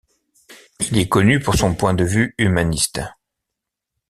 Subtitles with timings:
[0.79, 3.01] Il est connu pour son point de vue humaniste.